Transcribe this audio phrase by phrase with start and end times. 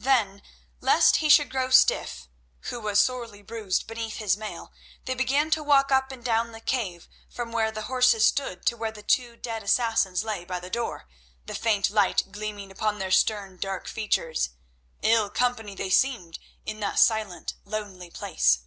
[0.00, 0.42] Then,
[0.80, 2.26] lest he should grow stiff,
[2.70, 4.72] who was sorely bruised beneath his mail,
[5.04, 8.76] they began to walk up and down the cave from where the horses stood to
[8.76, 11.06] where the two dead Assassins lay by the door,
[11.46, 14.50] the faint light gleaming upon their stern, dark features.
[15.02, 18.62] Ill company they seemed in that silent, lonely place.